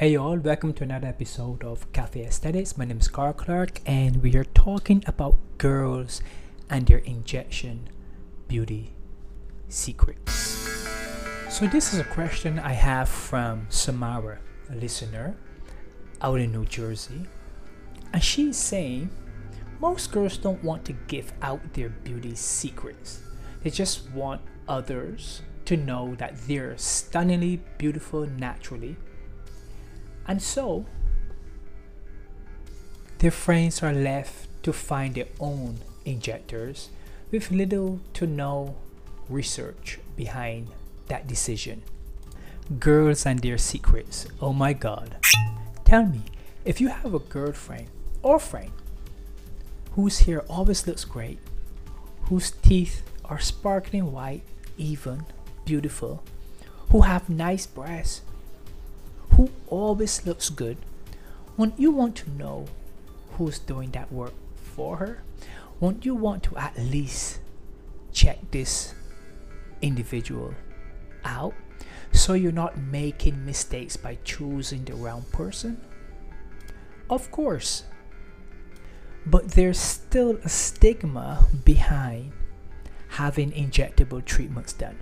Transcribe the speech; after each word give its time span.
Hey 0.00 0.16
all, 0.16 0.38
welcome 0.38 0.72
to 0.72 0.84
another 0.84 1.08
episode 1.08 1.62
of 1.62 1.92
Cafe 1.92 2.24
Aesthetics. 2.24 2.78
My 2.78 2.86
name 2.86 3.00
is 3.00 3.08
Carl 3.08 3.34
Clark 3.34 3.82
and 3.84 4.22
we 4.22 4.34
are 4.34 4.44
talking 4.44 5.04
about 5.06 5.36
girls 5.58 6.22
and 6.70 6.86
their 6.86 7.00
injection 7.04 7.86
beauty 8.48 8.94
secrets. 9.68 10.32
So 11.50 11.66
this 11.66 11.92
is 11.92 11.98
a 11.98 12.04
question 12.04 12.58
I 12.58 12.72
have 12.72 13.10
from 13.10 13.66
Samara, 13.68 14.38
a 14.70 14.74
listener 14.74 15.36
out 16.22 16.40
in 16.40 16.50
New 16.50 16.64
Jersey. 16.64 17.26
And 18.14 18.24
she's 18.24 18.56
saying 18.56 19.10
most 19.80 20.12
girls 20.12 20.38
don't 20.38 20.64
want 20.64 20.86
to 20.86 20.94
give 21.08 21.30
out 21.42 21.74
their 21.74 21.90
beauty 21.90 22.34
secrets. 22.36 23.20
They 23.62 23.68
just 23.68 24.10
want 24.12 24.40
others 24.66 25.42
to 25.66 25.76
know 25.76 26.14
that 26.14 26.38
they're 26.48 26.78
stunningly 26.78 27.60
beautiful 27.76 28.26
naturally 28.26 28.96
and 30.30 30.40
so, 30.40 30.86
their 33.18 33.32
friends 33.32 33.82
are 33.82 33.92
left 33.92 34.46
to 34.62 34.72
find 34.72 35.16
their 35.16 35.26
own 35.40 35.78
injectors 36.04 36.90
with 37.32 37.50
little 37.50 37.98
to 38.14 38.28
no 38.28 38.76
research 39.28 39.98
behind 40.16 40.68
that 41.08 41.26
decision. 41.26 41.82
Girls 42.78 43.26
and 43.26 43.40
their 43.40 43.58
secrets. 43.58 44.28
Oh 44.40 44.52
my 44.52 44.72
god. 44.72 45.16
Tell 45.84 46.06
me, 46.06 46.22
if 46.64 46.80
you 46.80 46.90
have 46.90 47.12
a 47.12 47.18
girlfriend 47.18 47.88
or 48.22 48.38
friend 48.38 48.70
whose 49.98 50.20
hair 50.20 50.42
always 50.42 50.86
looks 50.86 51.04
great, 51.04 51.40
whose 52.30 52.52
teeth 52.52 53.02
are 53.24 53.40
sparkling 53.40 54.12
white, 54.12 54.42
even, 54.78 55.26
beautiful, 55.64 56.22
who 56.90 57.00
have 57.00 57.28
nice 57.28 57.66
breasts, 57.66 58.20
always 59.70 60.26
looks 60.26 60.50
good, 60.50 60.76
won't 61.56 61.78
you 61.78 61.90
want 61.90 62.16
to 62.16 62.30
know 62.30 62.66
who's 63.32 63.58
doing 63.58 63.90
that 63.92 64.12
work 64.12 64.34
for 64.56 64.96
her? 64.96 65.22
Won't 65.78 66.04
you 66.04 66.14
want 66.14 66.42
to 66.44 66.56
at 66.56 66.76
least 66.78 67.40
check 68.12 68.38
this 68.50 68.94
individual 69.80 70.54
out 71.24 71.54
so 72.12 72.34
you're 72.34 72.52
not 72.52 72.76
making 72.76 73.44
mistakes 73.46 73.96
by 73.96 74.18
choosing 74.24 74.84
the 74.84 74.94
wrong 74.94 75.24
person? 75.32 75.80
Of 77.08 77.30
course. 77.30 77.84
But 79.26 79.52
there's 79.52 79.78
still 79.78 80.38
a 80.44 80.48
stigma 80.48 81.46
behind 81.64 82.32
having 83.08 83.52
injectable 83.52 84.24
treatments 84.24 84.72
done. 84.72 84.98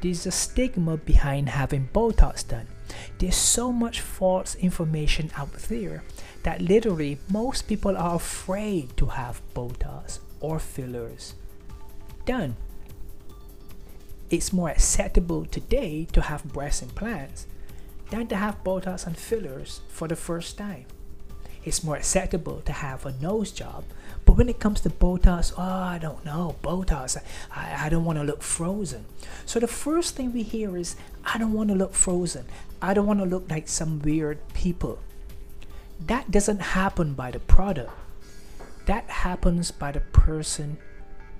There's 0.00 0.26
a 0.26 0.30
stigma 0.30 0.96
behind 0.96 1.48
having 1.48 1.88
Botox 1.92 2.46
done. 2.46 2.68
There's 3.18 3.36
so 3.36 3.72
much 3.72 4.00
false 4.00 4.54
information 4.54 5.30
out 5.36 5.52
there 5.68 6.04
that 6.44 6.62
literally 6.62 7.18
most 7.30 7.66
people 7.66 7.96
are 7.96 8.14
afraid 8.14 8.96
to 8.96 9.06
have 9.06 9.42
Botox 9.54 10.20
or 10.40 10.58
fillers 10.58 11.34
done. 12.24 12.56
It's 14.30 14.52
more 14.52 14.70
acceptable 14.70 15.46
today 15.46 16.06
to 16.12 16.22
have 16.22 16.44
breast 16.44 16.82
implants 16.82 17.46
than 18.10 18.28
to 18.28 18.36
have 18.36 18.62
Botox 18.62 19.06
and 19.06 19.16
fillers 19.16 19.80
for 19.88 20.06
the 20.06 20.16
first 20.16 20.56
time 20.56 20.84
it's 21.68 21.84
more 21.84 21.96
acceptable 21.96 22.62
to 22.62 22.72
have 22.72 23.04
a 23.04 23.12
nose 23.12 23.52
job. 23.52 23.84
But 24.24 24.36
when 24.36 24.48
it 24.48 24.58
comes 24.58 24.80
to 24.80 24.90
Botox, 24.90 25.52
oh, 25.56 25.62
I 25.62 25.98
don't 25.98 26.24
know, 26.24 26.56
Botox, 26.62 27.16
I, 27.54 27.86
I 27.86 27.88
don't 27.88 28.04
want 28.04 28.18
to 28.18 28.24
look 28.24 28.42
frozen. 28.42 29.04
So 29.46 29.60
the 29.60 29.68
first 29.68 30.16
thing 30.16 30.32
we 30.32 30.42
hear 30.42 30.76
is, 30.76 30.96
I 31.24 31.38
don't 31.38 31.52
want 31.52 31.68
to 31.68 31.74
look 31.74 31.94
frozen. 31.94 32.46
I 32.80 32.94
don't 32.94 33.06
want 33.06 33.20
to 33.20 33.26
look 33.26 33.50
like 33.50 33.68
some 33.68 34.00
weird 34.00 34.38
people. 34.54 34.98
That 36.06 36.30
doesn't 36.30 36.60
happen 36.60 37.14
by 37.14 37.30
the 37.30 37.40
product. 37.40 37.90
That 38.86 39.08
happens 39.10 39.70
by 39.70 39.92
the 39.92 40.00
person 40.00 40.78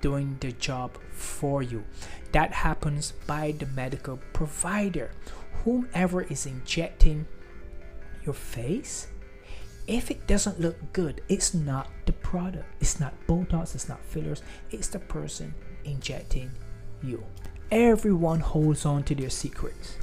doing 0.01 0.37
the 0.39 0.51
job 0.51 0.97
for 1.11 1.63
you. 1.63 1.83
That 2.31 2.51
happens 2.53 3.13
by 3.25 3.53
the 3.57 3.65
medical 3.65 4.19
provider. 4.33 5.11
Whomever 5.63 6.21
is 6.21 6.45
injecting 6.45 7.27
your 8.25 8.35
face 8.35 9.07
if 9.89 10.11
it 10.11 10.27
doesn't 10.27 10.59
look 10.59 10.93
good, 10.93 11.19
it's 11.27 11.51
not 11.55 11.89
the 12.05 12.13
product. 12.13 12.65
It's 12.79 12.99
not 12.99 13.11
Botox, 13.25 13.73
it's 13.73 13.89
not 13.89 14.05
fillers, 14.05 14.43
it's 14.69 14.87
the 14.87 14.99
person 14.99 15.55
injecting 15.83 16.51
you. 17.01 17.23
Everyone 17.71 18.39
holds 18.39 18.85
on 18.85 19.01
to 19.05 19.15
their 19.15 19.31
secrets. 19.31 19.97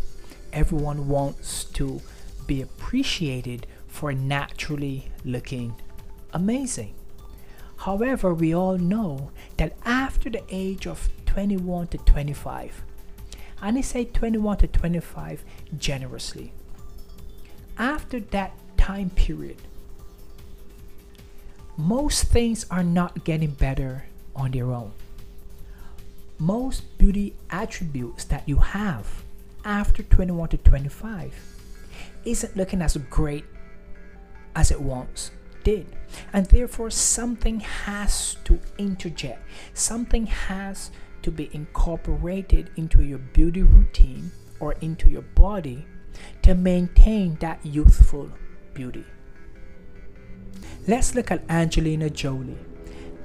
Everyone 0.52 1.06
wants 1.06 1.64
to 1.64 2.00
be 2.48 2.62
appreciated 2.62 3.68
for 3.86 4.12
naturally 4.12 5.12
looking 5.24 5.76
amazing. 6.32 6.94
However, 7.76 8.34
we 8.34 8.52
all 8.52 8.78
know 8.78 9.30
that 9.56 9.76
after 9.84 10.28
the 10.30 10.42
age 10.48 10.88
of 10.88 11.08
21 11.26 11.86
to 11.88 11.98
25, 11.98 12.82
and 13.62 13.78
I 13.78 13.82
say 13.82 14.04
21 14.04 14.56
to 14.58 14.66
25 14.66 15.44
generously, 15.78 16.52
after 17.78 18.18
that 18.18 18.52
time 18.76 19.10
period, 19.10 19.58
most 21.76 22.24
things 22.24 22.64
are 22.70 22.82
not 22.82 23.24
getting 23.24 23.50
better 23.50 24.06
on 24.34 24.52
their 24.52 24.72
own. 24.72 24.92
Most 26.38 26.98
beauty 26.98 27.34
attributes 27.50 28.24
that 28.24 28.48
you 28.48 28.58
have 28.58 29.24
after 29.64 30.02
21 30.02 30.50
to 30.50 30.56
25 30.58 31.34
isn't 32.24 32.56
looking 32.56 32.80
as 32.80 32.96
great 33.10 33.44
as 34.54 34.70
it 34.70 34.80
once 34.80 35.30
did. 35.64 35.86
And 36.32 36.46
therefore, 36.46 36.90
something 36.90 37.60
has 37.60 38.36
to 38.44 38.58
interject, 38.78 39.42
something 39.74 40.26
has 40.26 40.90
to 41.22 41.30
be 41.30 41.50
incorporated 41.52 42.70
into 42.76 43.02
your 43.02 43.18
beauty 43.18 43.62
routine 43.62 44.30
or 44.60 44.72
into 44.80 45.10
your 45.10 45.22
body 45.22 45.84
to 46.42 46.54
maintain 46.54 47.34
that 47.40 47.64
youthful 47.64 48.30
beauty. 48.72 49.04
Let's 50.86 51.14
look 51.14 51.30
at 51.30 51.42
Angelina 51.48 52.10
Jolie. 52.10 52.58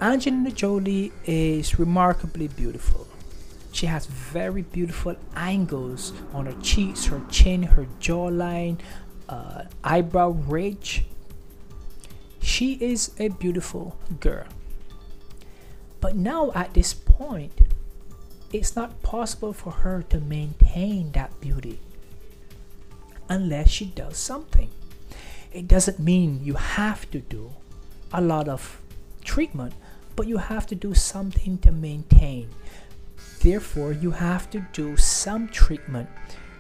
Angelina 0.02 0.52
Jolie 0.52 1.12
is 1.25 1.78
remarkably 1.78 2.47
beautiful. 2.47 3.08
She 3.72 3.86
has 3.86 4.06
very 4.06 4.64
beautiful 4.64 5.16
angles 5.36 6.12
on 6.34 6.46
her 6.46 6.59
cheeks, 6.62 7.06
her 7.06 7.22
chin, 7.30 7.64
her 7.64 7.88
jawline, 8.00 8.80
uh, 9.30 9.64
eyebrow 9.84 10.30
ridge. 10.30 11.06
She 12.42 12.74
is 12.81 13.12
a 13.19 13.30
beautiful 13.30 13.96
girl. 14.19 14.48
But 16.02 16.16
now, 16.16 16.52
at 16.56 16.74
this 16.74 16.94
point, 16.94 17.53
it's 18.52 18.75
not 18.75 19.02
possible 19.03 19.53
for 19.53 19.72
her 19.72 20.03
to 20.09 20.19
maintain 20.19 21.12
that 21.13 21.40
beauty 21.40 21.80
unless 23.30 23.69
she 23.69 23.86
does 23.86 24.18
something. 24.18 24.69
It 25.51 25.67
doesn't 25.67 26.00
mean 26.00 26.39
you 26.44 26.53
have 26.53 27.12
to 27.12 27.19
do 27.19 27.51
a 28.13 28.22
lot 28.22 28.47
of 28.47 28.81
treatment, 29.25 29.73
but 30.16 30.25
you 30.25 30.38
have 30.38 30.66
to 30.67 30.75
do 30.75 30.94
something 30.94 31.57
to 31.59 31.72
maintain. 31.73 32.50
Therefore, 33.41 33.91
you 33.91 34.12
have 34.12 34.50
to 34.51 34.66
do 34.72 34.95
some 34.95 35.50
treatment 35.50 36.07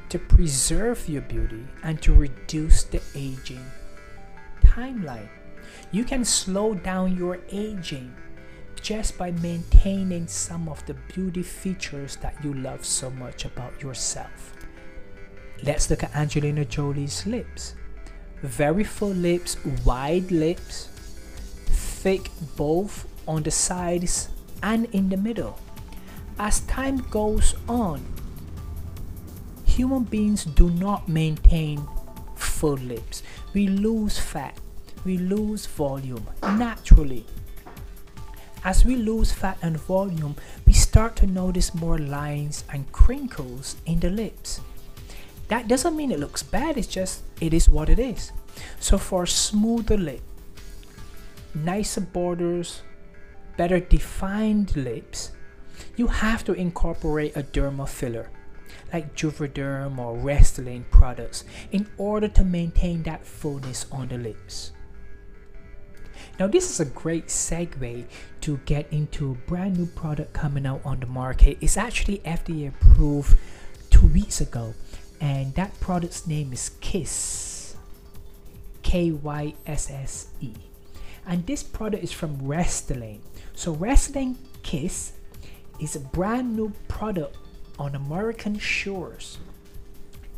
to 0.09 0.19
preserve 0.19 1.07
your 1.07 1.21
beauty 1.21 1.65
and 1.83 2.01
to 2.01 2.13
reduce 2.13 2.83
the 2.83 3.01
aging 3.15 3.65
timeline. 4.61 5.29
You 5.93 6.03
can 6.03 6.25
slow 6.25 6.73
down 6.73 7.15
your 7.15 7.39
aging 7.49 8.13
just 8.81 9.17
by 9.17 9.31
maintaining 9.31 10.27
some 10.27 10.67
of 10.67 10.85
the 10.85 10.95
beauty 11.13 11.43
features 11.43 12.17
that 12.17 12.35
you 12.43 12.53
love 12.55 12.83
so 12.83 13.09
much 13.09 13.45
about 13.45 13.81
yourself. 13.81 14.53
Let's 15.63 15.89
look 15.89 16.03
at 16.03 16.13
Angelina 16.13 16.65
Jolie's 16.65 17.25
lips 17.25 17.75
very 18.41 18.83
full 18.83 19.13
lips, 19.13 19.57
wide 19.85 20.31
lips, 20.31 20.87
thick 21.67 22.29
both 22.55 23.07
on 23.27 23.43
the 23.43 23.51
sides 23.51 24.29
and 24.63 24.85
in 24.91 25.09
the 25.09 25.17
middle. 25.17 25.59
As 26.39 26.61
time 26.61 27.05
goes 27.09 27.55
on, 27.67 28.03
human 29.65 30.03
beings 30.03 30.45
do 30.45 30.69
not 30.71 31.07
maintain 31.07 31.87
full 32.35 32.77
lips. 32.77 33.21
We 33.53 33.67
lose 33.67 34.17
fat, 34.17 34.57
we 35.05 35.17
lose 35.17 35.65
volume 35.65 36.25
naturally. 36.41 37.25
As 38.63 38.85
we 38.85 38.95
lose 38.95 39.31
fat 39.31 39.57
and 39.61 39.77
volume, 39.77 40.35
we 40.67 40.73
start 40.73 41.15
to 41.17 41.27
notice 41.27 41.73
more 41.73 41.97
lines 41.97 42.63
and 42.71 42.91
crinkles 42.91 43.75
in 43.85 43.99
the 43.99 44.09
lips. 44.09 44.61
That 45.47 45.67
doesn't 45.67 45.95
mean 45.95 46.11
it 46.11 46.19
looks 46.19 46.43
bad, 46.43 46.77
it's 46.77 46.87
just 46.87 47.23
it 47.41 47.53
is 47.53 47.67
what 47.67 47.89
it 47.89 47.99
is. 47.99 48.31
So 48.79 48.97
for 48.97 49.25
smoother 49.25 49.97
lip, 49.97 50.21
nicer 51.53 52.01
borders, 52.01 52.83
better 53.57 53.79
defined 53.79 54.77
lips, 54.77 55.31
you 55.97 56.07
have 56.07 56.45
to 56.45 56.53
incorporate 56.53 57.35
a 57.35 57.43
derma 57.43 57.89
filler. 57.89 58.29
like 58.93 59.15
Juvederm 59.15 59.97
or 59.99 60.17
Restylane 60.17 60.89
products 60.91 61.45
in 61.71 61.87
order 61.97 62.27
to 62.27 62.43
maintain 62.43 63.03
that 63.03 63.25
fullness 63.25 63.85
on 63.91 64.09
the 64.09 64.17
lips. 64.17 64.71
Now 66.39 66.47
this 66.47 66.69
is 66.69 66.79
a 66.79 66.85
great 66.91 67.27
segue 67.27 68.05
to 68.41 68.57
get 68.65 68.91
into 68.91 69.31
a 69.31 69.35
brand 69.49 69.77
new 69.77 69.85
product 69.85 70.33
coming 70.33 70.65
out 70.65 70.81
on 70.83 70.99
the 70.99 71.05
market. 71.05 71.57
It's 71.61 71.77
actually 71.77 72.19
FDA 72.19 72.69
approved 72.69 73.37
two 73.89 74.07
weeks 74.07 74.41
ago 74.41 74.73
and 75.21 75.53
that 75.53 75.79
product's 75.79 76.25
name 76.25 76.51
is 76.51 76.71
Kysse. 76.81 77.75
K-Y-S-S-E. 78.81 80.53
And 81.27 81.45
this 81.45 81.61
product 81.61 82.03
is 82.03 82.11
from 82.11 82.41
Restylane. 82.41 83.19
So 83.53 83.75
Restylane 83.75 84.35
Kysse 84.63 85.11
is 85.79 85.95
a 85.95 85.99
brand 85.99 86.55
new 86.55 86.73
product 86.87 87.37
on 87.77 87.93
American 87.93 88.57
shores. 88.57 89.37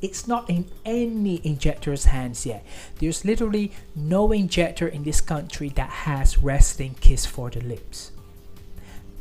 It's 0.02 0.28
not 0.28 0.50
in 0.50 0.68
any 0.84 1.40
injector's 1.46 2.06
hands 2.06 2.46
yet. 2.46 2.66
There's 3.00 3.24
literally 3.24 3.72
no 3.96 4.34
injector 4.34 4.88
in 4.90 5.04
this 5.04 5.22
country 5.22 5.70
that 5.70 5.90
has 5.90 6.36
Restylane 6.36 6.98
Kysse 7.00 7.26
for 7.26 7.50
the 7.50 7.62
lips. 7.62 8.12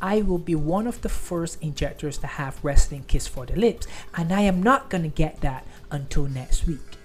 I 0.03 0.21
will 0.21 0.37
be 0.37 0.53
one 0.53 0.85
of 0.85 0.99
the 0.99 1.07
first 1.07 1.61
injectors 1.61 2.17
to 2.17 2.27
have 2.27 2.61
Restylane 2.61 3.05
Kysse 3.05 3.29
for 3.29 3.45
the 3.45 3.55
lips, 3.55 3.87
and 4.13 4.33
I 4.33 4.41
am 4.41 4.61
not 4.61 4.89
gonna 4.89 5.07
get 5.07 5.39
that 5.39 5.65
until 5.91 6.25
next 6.25 6.67
week. 6.67 6.97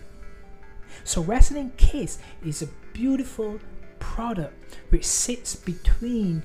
So 1.04 1.22
Restylane 1.22 1.70
Kysse 1.76 2.18
is 2.44 2.60
a 2.60 2.68
beautiful 2.92 3.60
product 4.00 4.78
which 4.88 5.04
sits 5.04 5.54
between 5.54 6.42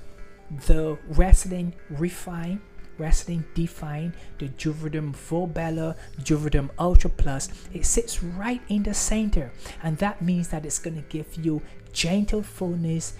the 0.67 0.99
Restylane 1.11 1.73
Refine, 1.89 2.61
Restylane 2.99 3.45
Define, 3.55 4.13
the 4.37 4.49
Juvederm 4.49 5.15
Volbella, 5.15 5.95
Juvederm 6.21 6.69
Ultra 6.77 7.09
Plus. 7.09 7.49
It 7.73 7.87
sits 7.87 8.21
right 8.21 8.61
in 8.69 8.83
the 8.83 8.93
center, 8.93 9.51
and 9.81 9.97
that 9.97 10.21
means 10.21 10.49
that 10.49 10.67
it's 10.67 10.77
gonna 10.77 11.03
give 11.09 11.33
you 11.33 11.63
gentle 11.93 12.43
fullness, 12.43 13.13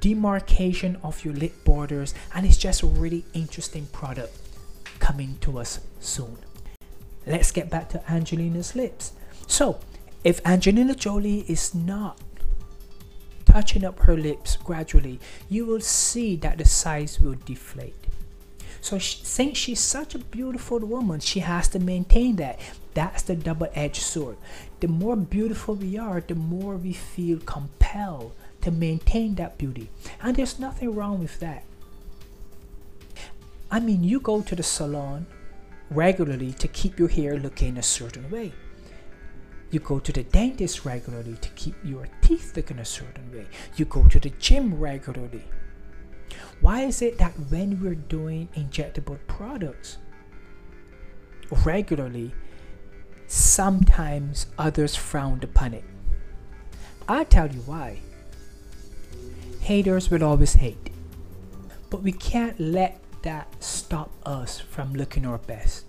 demarcation 0.00 0.96
of 1.02 1.24
your 1.24 1.34
lip 1.34 1.52
borders 1.64 2.14
and 2.34 2.46
it's 2.46 2.56
just 2.56 2.82
a 2.82 2.86
really 2.86 3.24
interesting 3.34 3.86
product 3.86 4.36
coming 4.98 5.36
to 5.40 5.58
us 5.58 5.80
soon. 6.00 6.36
Let's 7.26 7.50
get 7.50 7.70
back 7.70 7.88
to 7.90 8.10
Angelina's 8.10 8.74
lips. 8.74 9.12
So, 9.46 9.80
if 10.24 10.40
Angelina 10.46 10.94
Jolie 10.94 11.44
is 11.48 11.74
not 11.74 12.18
touching 13.44 13.84
up 13.84 13.98
her 14.00 14.16
lips 14.16 14.56
gradually, 14.56 15.18
you 15.48 15.66
will 15.66 15.80
see 15.80 16.36
that 16.36 16.58
the 16.58 16.64
size 16.64 17.20
will 17.20 17.36
deflate. 17.44 18.06
So, 18.80 18.98
since 18.98 19.58
she's 19.58 19.80
such 19.80 20.14
a 20.14 20.18
beautiful 20.18 20.78
woman, 20.78 21.20
she 21.20 21.40
has 21.40 21.68
to 21.68 21.78
maintain 21.78 22.36
that. 22.36 22.58
That's 22.94 23.22
the 23.22 23.36
double 23.36 23.68
edged 23.74 24.02
sword. 24.02 24.36
The 24.80 24.88
more 24.88 25.16
beautiful 25.16 25.74
we 25.74 25.98
are, 25.98 26.20
the 26.20 26.34
more 26.34 26.76
we 26.76 26.92
feel 26.92 27.38
compelled 27.40 28.34
to 28.62 28.70
maintain 28.70 29.34
that 29.36 29.58
beauty. 29.58 29.90
And 30.20 30.36
there's 30.36 30.58
nothing 30.58 30.94
wrong 30.94 31.18
with 31.20 31.38
that. 31.40 31.64
I 33.70 33.80
mean, 33.80 34.02
you 34.02 34.20
go 34.20 34.42
to 34.42 34.56
the 34.56 34.62
salon 34.62 35.26
regularly 35.90 36.52
to 36.54 36.68
keep 36.68 36.98
your 36.98 37.08
hair 37.08 37.38
looking 37.38 37.76
a 37.76 37.82
certain 37.82 38.30
way. 38.30 38.52
You 39.70 39.78
go 39.78 40.00
to 40.00 40.12
the 40.12 40.24
dentist 40.24 40.84
regularly 40.84 41.36
to 41.36 41.48
keep 41.50 41.76
your 41.84 42.08
teeth 42.22 42.56
looking 42.56 42.80
a 42.80 42.84
certain 42.84 43.30
way. 43.32 43.46
You 43.76 43.84
go 43.84 44.08
to 44.08 44.18
the 44.18 44.30
gym 44.30 44.74
regularly. 44.74 45.44
Why 46.60 46.82
is 46.82 47.00
it 47.02 47.18
that 47.18 47.32
when 47.48 47.80
we're 47.80 47.94
doing 47.94 48.48
injectable 48.56 49.18
products 49.28 49.98
regularly, 51.64 52.32
sometimes 53.28 54.46
others 54.58 54.96
frown 54.96 55.40
upon 55.42 55.74
it? 55.74 55.84
I'll 57.08 57.24
tell 57.24 57.48
you 57.50 57.60
why 57.60 58.00
haters 59.60 60.10
will 60.10 60.24
always 60.24 60.54
hate. 60.54 60.90
But 61.90 62.02
we 62.02 62.12
can't 62.12 62.58
let 62.58 63.00
that 63.22 63.62
stop 63.62 64.10
us 64.24 64.60
from 64.60 64.94
looking 64.94 65.26
our 65.26 65.38
best. 65.38 65.84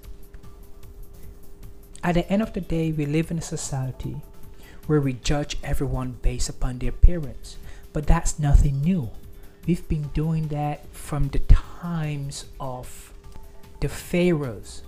At 2.03 2.15
the 2.15 2.27
end 2.31 2.41
of 2.41 2.53
the 2.53 2.61
day, 2.61 2.91
we 2.91 3.05
live 3.05 3.31
in 3.31 3.37
a 3.37 3.41
society 3.41 4.21
where 4.87 4.99
we 4.99 5.13
judge 5.13 5.57
everyone 5.63 6.17
based 6.21 6.49
upon 6.49 6.79
their 6.79 6.89
appearance. 6.89 7.57
But 7.93 8.07
that's 8.07 8.39
nothing 8.39 8.81
new. 8.81 9.11
We've 9.67 9.87
been 9.87 10.09
doing 10.13 10.47
that 10.47 10.87
from 10.91 11.29
the 11.29 11.39
times 11.39 12.45
of 12.59 13.13
the 13.79 13.89
pharaohs. 13.89 14.81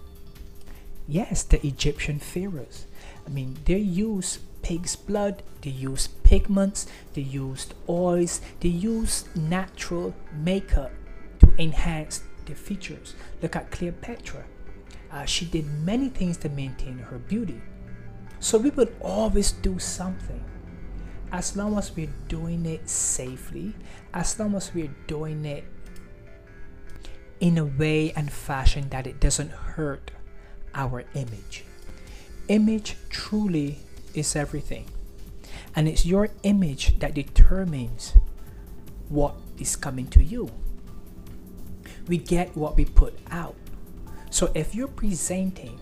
Yes, 1.07 1.43
the 1.43 1.65
Egyptian 1.65 2.17
pharaohs. 2.19 2.87
I 3.25 3.29
mean, 3.29 3.57
they 3.65 3.77
use 3.77 4.39
pig's 4.61 4.95
blood, 4.95 5.43
they 5.61 5.69
use 5.69 6.07
pigments, 6.07 6.87
they 7.13 7.21
used 7.21 7.73
oils, 7.87 8.41
they 8.59 8.69
used 8.69 9.35
natural 9.35 10.13
makeup 10.33 10.91
to 11.39 11.53
enhance 11.57 12.23
their 12.45 12.55
features. 12.55 13.15
Look 13.41 13.55
at 13.55 13.71
Cleopatra. 13.71 14.43
Uh, 15.11 15.25
she 15.25 15.45
did 15.45 15.65
many 15.85 16.09
things 16.09 16.37
to 16.37 16.49
maintain 16.49 16.97
her 16.97 17.19
beauty. 17.19 17.61
So 18.39 18.57
we 18.57 18.71
would 18.71 18.95
always 18.99 19.51
do 19.51 19.79
something. 19.79 20.43
As 21.31 21.55
long 21.55 21.77
as 21.77 21.95
we're 21.95 22.13
doing 22.27 22.65
it 22.65 22.89
safely, 22.89 23.73
as 24.13 24.39
long 24.39 24.55
as 24.55 24.73
we're 24.73 24.93
doing 25.07 25.45
it 25.45 25.63
in 27.39 27.57
a 27.57 27.65
way 27.65 28.11
and 28.15 28.31
fashion 28.31 28.89
that 28.89 29.07
it 29.07 29.19
doesn't 29.19 29.51
hurt 29.51 30.11
our 30.73 31.03
image. 31.13 31.65
Image 32.49 32.97
truly 33.09 33.79
is 34.13 34.35
everything. 34.35 34.85
And 35.75 35.87
it's 35.87 36.05
your 36.05 36.29
image 36.43 36.99
that 36.99 37.13
determines 37.13 38.13
what 39.07 39.35
is 39.57 39.75
coming 39.75 40.07
to 40.07 40.23
you. 40.23 40.51
We 42.07 42.17
get 42.17 42.55
what 42.55 42.75
we 42.75 42.85
put 42.85 43.17
out. 43.31 43.55
So 44.29 44.51
if 44.53 44.75
you're 44.75 44.89
presenting 44.89 45.79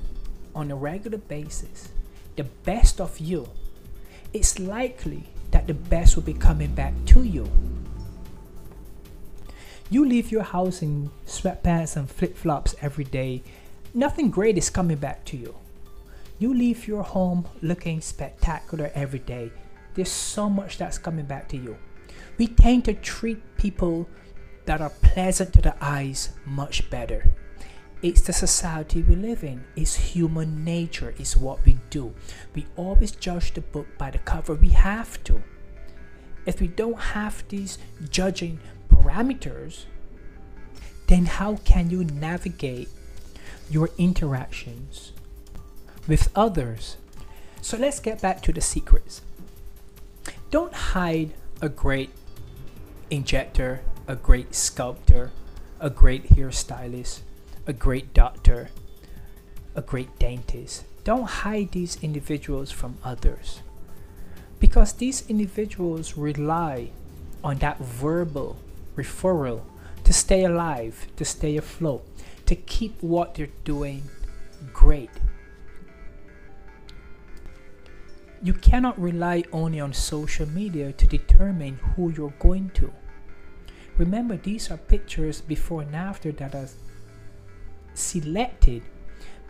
on 0.53 0.69
a 0.69 0.75
regular 0.75 1.17
basis 1.17 1.89
the 2.35 2.43
best 2.43 3.01
of 3.01 3.19
you, 3.19 3.49
it's 4.33 4.59
likely 4.59 5.23
that 5.51 5.67
the 5.67 5.73
best 5.73 6.15
will 6.15 6.23
be 6.23 6.33
coming 6.33 6.73
back 6.73 6.93
to 7.07 7.23
you. 7.23 7.49
You 9.89 10.05
leave 10.05 10.31
your 10.31 10.43
house 10.43 10.81
in 10.81 11.09
sweatpants 11.25 11.97
and 11.97 12.09
flip 12.09 12.37
flops 12.37 12.75
every 12.81 13.03
day, 13.03 13.43
nothing 13.93 14.29
great 14.29 14.57
is 14.57 14.69
coming 14.69 14.97
back 14.97 15.25
to 15.25 15.37
you. 15.37 15.55
You 16.41 16.55
leave 16.55 16.87
your 16.87 17.03
home 17.03 17.47
looking 17.61 18.01
spectacular 18.01 18.89
every 18.95 19.19
day. 19.19 19.51
There's 19.93 20.09
so 20.09 20.49
much 20.49 20.79
that's 20.79 20.97
coming 20.97 21.25
back 21.25 21.47
to 21.49 21.55
you. 21.55 21.77
We 22.39 22.47
tend 22.47 22.85
to 22.85 22.95
treat 22.95 23.57
people 23.57 24.09
that 24.65 24.81
are 24.81 24.89
pleasant 24.89 25.53
to 25.53 25.61
the 25.61 25.75
eyes 25.79 26.29
much 26.43 26.89
better. 26.89 27.31
It's 28.01 28.21
the 28.21 28.33
society 28.33 29.03
we 29.03 29.15
live 29.15 29.43
in. 29.43 29.63
It's 29.75 29.93
human 29.93 30.63
nature. 30.63 31.13
It's 31.19 31.37
what 31.37 31.63
we 31.63 31.77
do. 31.91 32.11
We 32.55 32.65
always 32.75 33.11
judge 33.11 33.53
the 33.53 33.61
book 33.61 33.85
by 33.99 34.09
the 34.09 34.17
cover. 34.17 34.55
We 34.55 34.69
have 34.69 35.23
to. 35.25 35.43
If 36.47 36.59
we 36.59 36.69
don't 36.69 36.99
have 36.99 37.47
these 37.49 37.77
judging 38.09 38.59
parameters, 38.89 39.85
then 41.05 41.27
how 41.27 41.57
can 41.57 41.91
you 41.91 42.03
navigate 42.03 42.89
your 43.69 43.91
interactions 43.99 45.11
with 46.07 46.29
others. 46.35 46.97
So 47.61 47.77
let's 47.77 47.99
get 47.99 48.21
back 48.21 48.41
to 48.43 48.53
the 48.53 48.61
secrets. 48.61 49.21
Don't 50.49 50.73
hide 50.73 51.31
a 51.61 51.69
great 51.69 52.09
injector, 53.09 53.81
a 54.07 54.15
great 54.15 54.55
sculptor, 54.55 55.31
a 55.79 55.89
great 55.89 56.29
hairstylist, 56.31 57.19
a 57.67 57.73
great 57.73 58.13
doctor, 58.13 58.69
a 59.75 59.81
great 59.81 60.17
dentist. 60.19 60.83
Don't 61.03 61.29
hide 61.29 61.71
these 61.71 61.97
individuals 62.01 62.71
from 62.71 62.97
others. 63.03 63.61
Because 64.59 64.93
these 64.93 65.27
individuals 65.29 66.17
rely 66.17 66.89
on 67.43 67.57
that 67.59 67.79
verbal 67.79 68.57
referral 68.95 69.61
to 70.03 70.13
stay 70.13 70.43
alive, 70.43 71.07
to 71.15 71.25
stay 71.25 71.57
afloat, 71.57 72.05
to 72.45 72.55
keep 72.55 73.01
what 73.01 73.35
they're 73.35 73.47
doing 73.63 74.03
great 74.73 75.09
You 78.43 78.53
cannot 78.53 78.99
rely 78.99 79.43
only 79.51 79.79
on 79.79 79.93
social 79.93 80.47
media 80.47 80.93
to 80.93 81.07
determine 81.07 81.75
who 81.95 82.09
you're 82.09 82.33
going 82.39 82.71
to. 82.71 82.91
Remember, 83.97 84.35
these 84.35 84.71
are 84.71 84.77
pictures 84.77 85.41
before 85.41 85.83
and 85.83 85.95
after 85.95 86.31
that 86.31 86.55
are 86.55 86.69
selected 87.93 88.81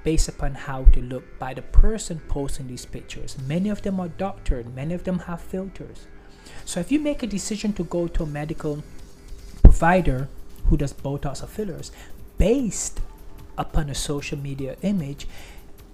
based 0.03 0.27
upon 0.27 0.55
how 0.55 0.83
they 0.83 1.01
look 1.01 1.23
by 1.39 1.53
the 1.53 1.61
person 1.61 2.19
posting 2.27 2.67
these 2.67 2.85
pictures. 2.85 3.37
Many 3.47 3.69
of 3.69 3.81
them 3.81 3.99
are 3.99 4.09
doctored, 4.09 4.75
many 4.75 4.93
of 4.93 5.03
them 5.03 5.19
have 5.19 5.41
filters. 5.41 6.07
So 6.65 6.79
if 6.79 6.91
you 6.91 6.99
make 6.99 7.23
a 7.23 7.27
decision 7.27 7.71
to 7.73 7.83
go 7.83 8.07
to 8.07 8.23
a 8.23 8.27
medical 8.27 8.83
provider 9.63 10.27
who 10.65 10.75
does 10.75 10.91
Botox 10.91 11.43
or 11.43 11.47
fillers 11.47 11.91
based 12.37 12.99
upon 13.57 13.89
a 13.89 13.95
social 13.95 14.37
media 14.37 14.75
image, 14.81 15.27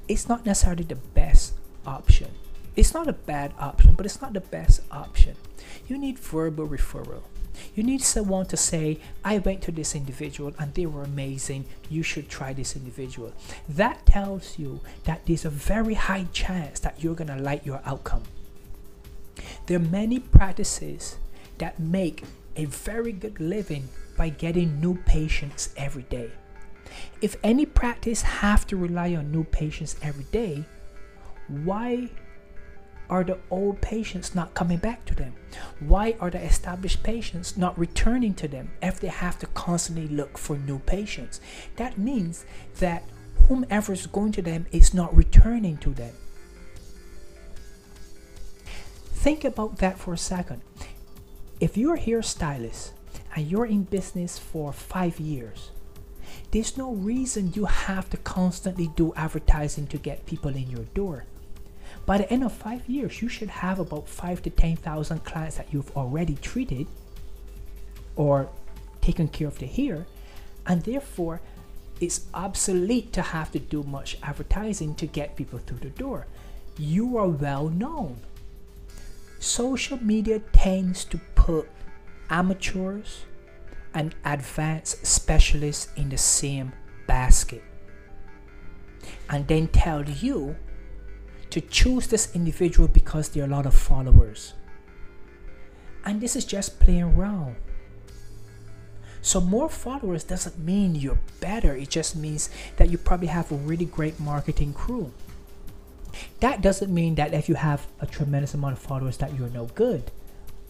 it's 0.07 0.27
not 0.27 0.45
necessarily 0.45 0.85
the 0.85 0.95
best 0.95 1.53
option. 1.85 2.31
It's 2.77 2.93
not 2.93 3.07
a 3.07 3.13
bad 3.13 3.53
option, 3.59 3.95
but 3.95 4.05
it's 4.05 4.21
not 4.21 4.33
the 4.33 4.39
best 4.39 4.81
option. 4.91 5.35
You 5.87 5.97
need 5.97 6.19
verbal 6.19 6.67
referral. 6.67 7.23
You 7.73 7.81
need 7.81 8.03
someone 8.03 8.45
to 8.47 8.57
say, 8.57 8.99
I 9.25 9.39
went 9.39 9.63
to 9.63 9.71
this 9.71 9.95
individual 9.95 10.53
and 10.59 10.71
they 10.75 10.85
were 10.85 11.01
amazing. 11.01 11.65
You 11.89 12.03
should 12.03 12.29
try 12.29 12.53
this 12.53 12.75
individual. 12.75 13.33
That 13.67 14.05
tells 14.05 14.59
you 14.59 14.81
that 15.05 15.25
there's 15.25 15.43
a 15.43 15.49
very 15.49 15.95
high 15.95 16.27
chance 16.31 16.79
that 16.81 17.03
you're 17.03 17.15
going 17.15 17.35
to 17.35 17.41
like 17.41 17.65
your 17.65 17.81
outcome. 17.83 18.23
There 19.65 19.77
are 19.77 19.91
many 19.91 20.19
practices 20.19 21.17
that 21.57 21.79
make 21.79 22.23
a 22.55 22.65
very 22.65 23.11
good 23.11 23.39
living 23.39 23.89
by 24.15 24.29
getting 24.29 24.79
new 24.79 24.97
patients 25.05 25.73
every 25.77 26.03
day. 26.03 26.29
If 27.21 27.37
any 27.43 27.65
practice 27.65 28.21
have 28.21 28.67
to 28.67 28.77
rely 28.77 29.15
on 29.15 29.31
new 29.31 29.43
patients 29.45 29.95
every 30.03 30.25
day, 30.25 30.63
why 31.47 32.09
are 33.09 33.23
the 33.23 33.37
old 33.49 33.81
patients 33.81 34.35
not 34.35 34.53
coming 34.53 34.77
back 34.77 35.05
to 35.05 35.15
them? 35.15 35.33
Why 35.79 36.15
are 36.19 36.29
the 36.29 36.41
established 36.43 37.03
patients 37.03 37.57
not 37.57 37.77
returning 37.77 38.33
to 38.35 38.47
them 38.47 38.71
if 38.81 38.99
they 38.99 39.07
have 39.07 39.39
to 39.39 39.47
constantly 39.47 40.07
look 40.07 40.37
for 40.37 40.57
new 40.57 40.79
patients? 40.79 41.39
That 41.77 41.97
means 41.97 42.45
that 42.79 43.03
whomever 43.47 43.93
is 43.93 44.07
going 44.07 44.33
to 44.33 44.41
them 44.41 44.65
is 44.71 44.93
not 44.93 45.15
returning 45.15 45.77
to 45.77 45.91
them. 45.91 46.13
Think 49.13 49.43
about 49.43 49.77
that 49.77 49.97
for 49.97 50.13
a 50.13 50.17
second. 50.17 50.61
If 51.59 51.75
you're 51.75 51.95
a 51.95 51.99
hairstylist 51.99 52.91
and 53.35 53.47
you're 53.47 53.65
in 53.65 53.83
business 53.83 54.37
for 54.37 54.71
five 54.71 55.19
years, 55.19 55.71
there's 56.51 56.77
no 56.77 56.93
reason 56.93 57.53
you 57.55 57.65
have 57.65 58.09
to 58.11 58.17
constantly 58.17 58.87
do 58.95 59.13
advertising 59.15 59.87
to 59.87 59.97
get 59.97 60.25
people 60.25 60.55
in 60.55 60.69
your 60.69 60.85
door. 60.93 61.25
By 62.07 62.19
the 62.19 62.31
end 62.31 62.45
of 62.45 62.53
five 62.53 62.87
years, 62.87 63.21
you 63.21 63.27
should 63.27 63.49
have 63.49 63.79
about 63.79 64.07
five 64.07 64.41
to 64.43 64.49
10,000 64.49 65.25
clients 65.25 65.57
that 65.57 65.67
you've 65.71 65.91
already 65.95 66.35
treated 66.35 66.87
or 68.15 68.49
taken 69.01 69.27
care 69.27 69.49
of 69.49 69.59
the 69.59 69.65
hair. 69.65 70.07
And 70.65 70.81
therefore, 70.83 71.41
it's 71.99 72.25
obsolete 72.33 73.11
to 73.11 73.21
have 73.21 73.51
to 73.51 73.59
do 73.59 73.83
much 73.83 74.17
advertising 74.23 74.95
to 74.95 75.05
get 75.05 75.35
people 75.35 75.59
through 75.59 75.79
the 75.79 75.89
door. 75.89 76.27
You 76.77 77.17
are 77.17 77.27
well 77.27 77.67
known. 77.67 78.21
Social 79.39 80.01
media 80.01 80.39
tends 80.53 81.03
to 81.05 81.19
put 81.35 81.67
amateurs 82.29 83.25
and 83.93 84.15
advanced 84.23 85.05
specialists 85.05 85.89
in 85.97 86.07
the 86.07 86.17
same 86.17 86.71
basket 87.05 87.63
and 89.29 89.45
then 89.47 89.67
tell 89.67 90.07
you 90.07 90.55
to 91.49 91.61
choose 91.61 92.07
this 92.07 92.35
individual 92.35 92.87
because 92.87 93.29
there 93.29 93.43
are 93.43 93.47
a 93.47 93.49
lot 93.49 93.65
of 93.65 93.73
followers. 93.73 94.53
And 96.05 96.21
this 96.21 96.35
is 96.35 96.45
just 96.45 96.79
playing 96.79 97.03
around. 97.03 97.55
So, 99.21 99.41
more 99.41 99.67
followers 99.67 100.23
doesn't 100.23 100.57
mean 100.57 100.95
you're 100.95 101.19
better, 101.41 101.75
it 101.75 101.89
just 101.89 102.15
means 102.15 102.49
that 102.77 102.89
you 102.89 102.97
probably 102.97 103.27
have 103.27 103.51
a 103.51 103.55
really 103.55 103.85
great 103.85 104.19
marketing 104.19 104.73
crew. 104.73 105.11
That 106.39 106.61
doesn't 106.61 106.93
mean 106.93 107.15
that 107.15 107.33
if 107.33 107.49
you 107.49 107.55
have 107.55 107.87
a 107.99 108.05
tremendous 108.05 108.53
amount 108.53 108.73
of 108.73 108.79
followers 108.79 109.17
that 109.17 109.35
you're 109.35 109.49
no 109.49 109.65
good. 109.65 110.11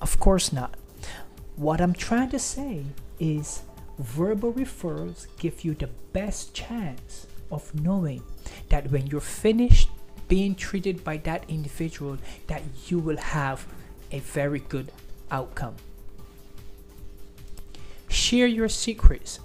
Of 0.01 0.19
course 0.19 0.51
not. 0.51 0.75
What 1.55 1.81
I'm 1.81 1.93
trying 1.93 2.29
to 2.29 2.39
say 2.39 2.85
is 3.19 3.61
verbal 3.99 4.53
referrals 4.53 5.27
give 5.39 5.63
you 5.63 5.73
the 5.73 5.89
best 6.13 6.53
chance 6.53 7.27
of 7.51 7.73
knowing 7.75 8.23
that 8.69 8.91
when 8.91 9.07
you're 9.07 9.21
finished 9.21 9.89
being 10.27 10.55
treated 10.55 11.03
by 11.03 11.17
that 11.17 11.45
individual 11.47 12.17
that 12.47 12.61
you 12.87 12.99
will 12.99 13.17
have 13.17 13.65
a 14.11 14.19
very 14.19 14.59
good 14.59 14.91
outcome. 15.31 15.75
Share 18.09 18.47
your 18.47 18.69
secrets. 18.69 19.39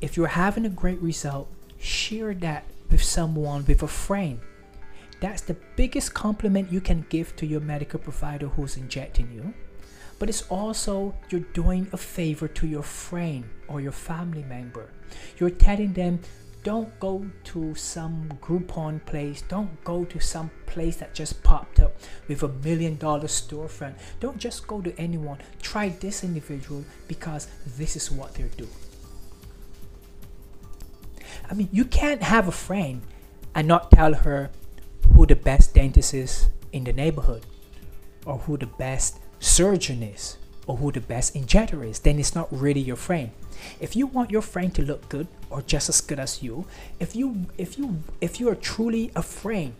If 0.00 0.16
you're 0.16 0.28
having 0.28 0.64
a 0.64 0.70
great 0.70 1.00
result, 1.00 1.48
share 1.78 2.34
that 2.34 2.64
with 2.90 3.02
someone, 3.02 3.64
with 3.66 3.82
a 3.82 3.88
friend. 3.88 4.40
That's 5.20 5.42
the 5.42 5.56
biggest 5.76 6.14
compliment 6.14 6.72
you 6.72 6.80
can 6.80 7.04
give 7.10 7.36
to 7.36 7.46
your 7.46 7.60
medical 7.60 8.00
provider 8.00 8.48
who's 8.48 8.76
injecting 8.76 9.30
you. 9.32 9.52
But 10.18 10.28
it's 10.28 10.42
also 10.48 11.14
you're 11.28 11.40
doing 11.40 11.88
a 11.92 11.96
favor 11.96 12.48
to 12.48 12.66
your 12.66 12.82
friend 12.82 13.44
or 13.68 13.80
your 13.80 13.92
family 13.92 14.44
member. 14.44 14.90
You're 15.38 15.50
telling 15.50 15.92
them 15.92 16.20
don't 16.62 16.98
go 17.00 17.26
to 17.44 17.74
some 17.74 18.28
Groupon 18.40 19.04
place. 19.06 19.42
Don't 19.42 19.82
go 19.84 20.04
to 20.04 20.20
some 20.20 20.50
place 20.66 20.96
that 20.96 21.14
just 21.14 21.42
popped 21.42 21.80
up 21.80 21.96
with 22.28 22.42
a 22.42 22.48
million 22.48 22.96
dollar 22.96 23.28
storefront. 23.28 23.94
Don't 24.20 24.38
just 24.38 24.66
go 24.66 24.80
to 24.80 24.98
anyone. 24.98 25.38
Try 25.62 25.88
this 25.88 26.22
individual 26.22 26.84
because 27.08 27.48
this 27.78 27.96
is 27.96 28.10
what 28.10 28.34
they're 28.34 28.48
doing. 28.48 28.70
I 31.50 31.54
mean, 31.54 31.68
you 31.72 31.84
can't 31.84 32.22
have 32.22 32.46
a 32.46 32.52
friend 32.52 33.02
and 33.54 33.66
not 33.66 33.90
tell 33.90 34.14
her 34.14 34.50
who 35.14 35.26
the 35.26 35.36
best 35.36 35.74
dentist 35.74 36.14
is 36.14 36.48
in 36.72 36.84
the 36.84 36.92
neighborhood 36.92 37.44
or 38.26 38.38
who 38.38 38.56
the 38.56 38.66
best 38.66 39.18
surgeon 39.40 40.02
is 40.02 40.36
or 40.70 40.76
who 40.76 40.92
the 40.92 41.00
best 41.00 41.34
injector 41.34 41.82
is. 41.82 41.98
Then 41.98 42.20
it's 42.20 42.36
not 42.36 42.46
really 42.52 42.80
your 42.80 42.94
friend. 42.94 43.32
If 43.80 43.96
you 43.96 44.06
want 44.06 44.30
your 44.30 44.42
friend 44.42 44.72
to 44.76 44.82
look 44.82 45.08
good 45.08 45.26
or 45.50 45.62
just 45.62 45.88
as 45.88 46.00
good 46.00 46.20
as 46.20 46.44
you, 46.44 46.64
if 47.00 47.16
you 47.16 47.46
if 47.58 47.76
you 47.76 48.04
if 48.20 48.38
you 48.38 48.48
are 48.48 48.54
truly 48.54 49.10
a 49.16 49.22
friend, 49.22 49.74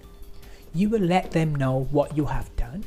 you 0.75 0.89
will 0.89 1.01
let 1.01 1.31
them 1.31 1.55
know 1.55 1.87
what 1.93 2.17
you 2.17 2.25
have 2.25 2.55
done, 2.57 2.85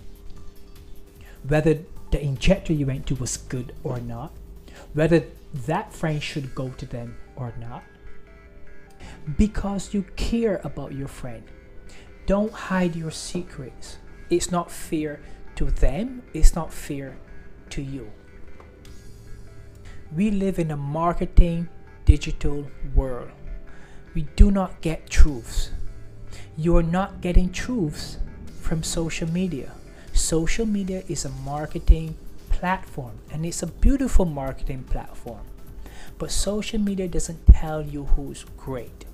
whether 1.48 1.80
the 2.12 2.22
injector 2.22 2.74
you 2.74 2.86
went 2.88 3.08
to 3.08 3.16
was 3.16 3.38
good 3.38 3.74
or 3.86 4.02
not, 4.02 4.34
whether 4.94 5.24
that 5.54 5.94
friend 5.94 6.22
should 6.22 6.54
go 6.54 6.70
to 6.72 6.86
them 6.86 7.16
or 7.38 7.54
not. 7.58 7.84
Because 9.38 9.94
you 9.94 10.04
care 10.18 10.60
about 10.66 10.92
your 10.92 11.08
friend. 11.08 11.44
Don't 12.26 12.52
hide 12.52 12.98
your 12.98 13.12
secrets. 13.12 13.98
It's 14.30 14.52
not 14.52 14.72
fair 14.72 15.22
to 15.56 15.66
them, 15.66 16.24
it's 16.34 16.56
not 16.56 16.74
fair 16.74 17.16
to 17.74 17.82
you. 17.82 18.12
We 20.16 20.30
live 20.30 20.60
in 20.60 20.70
a 20.70 20.78
marketing 20.78 21.70
digital 22.06 22.68
world. 22.94 23.32
We 24.14 24.28
do 24.36 24.52
not 24.52 24.82
get 24.82 25.10
truths. 25.10 25.72
You 26.56 26.78
are 26.78 26.84
not 26.84 27.22
getting 27.22 27.52
truths 27.52 28.18
from 28.62 28.84
social 28.84 29.28
media. 29.28 29.72
Social 30.14 30.68
media 30.68 31.04
is 31.08 31.26
a 31.26 31.30
marketing 31.30 32.16
platform 32.50 33.18
and 33.32 33.44
it's 33.44 33.64
a 33.64 33.68
beautiful 33.68 34.26
marketing 34.26 34.84
platform. 34.84 35.46
But 36.20 36.30
social 36.30 36.80
media 36.80 37.08
doesn't 37.08 37.48
tell 37.48 37.82
you 37.82 38.06
who's 38.06 38.46
great. 38.56 39.06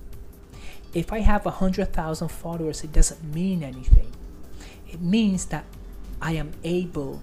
If 0.94 1.14
I 1.14 1.20
have 1.20 1.46
a 1.46 1.52
hundred 1.52 1.94
thousand 1.94 2.28
followers, 2.28 2.84
it 2.84 2.92
doesn't 2.92 3.24
mean 3.24 3.64
anything. 3.64 4.12
It 4.92 5.00
means 5.00 5.46
that 5.46 5.64
I 6.22 6.34
am 6.34 6.52
able 6.66 7.22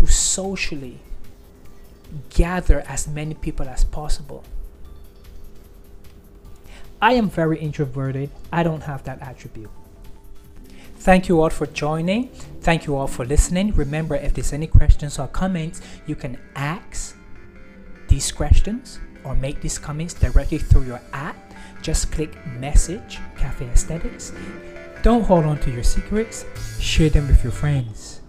to 0.00 0.06
socially 0.06 0.98
gather 2.30 2.80
as 2.88 3.06
many 3.06 3.34
people 3.34 3.68
as 3.68 3.84
possible. 3.84 4.42
I 7.02 7.12
am 7.12 7.28
very 7.28 7.58
introverted. 7.58 8.30
I 8.50 8.62
don't 8.62 8.82
have 8.84 9.04
that 9.04 9.20
attribute. 9.20 9.70
Thank 10.96 11.28
you 11.28 11.42
all 11.42 11.50
for 11.50 11.66
joining. 11.66 12.28
Thank 12.62 12.86
you 12.86 12.96
all 12.96 13.06
for 13.06 13.26
listening. 13.26 13.74
Remember, 13.74 14.16
if 14.16 14.32
there's 14.32 14.54
any 14.54 14.66
questions 14.66 15.18
or 15.18 15.26
comments, 15.28 15.82
you 16.06 16.14
can 16.14 16.38
ask 16.56 17.14
these 18.08 18.32
questions 18.32 19.00
or 19.22 19.34
make 19.34 19.60
these 19.60 19.78
comments 19.78 20.14
directly 20.14 20.58
through 20.58 20.84
your 20.84 21.00
app. 21.12 21.36
Just 21.82 22.10
click 22.10 22.34
message 22.58 23.18
Cafe 23.36 23.66
Aesthetics. 23.66 24.32
Don't 25.02 25.22
hold 25.24 25.44
on 25.44 25.58
to 25.60 25.70
your 25.70 25.84
secrets, 25.84 26.46
share 26.78 27.10
them 27.10 27.28
with 27.28 27.42
your 27.42 27.52
friends. 27.52 28.19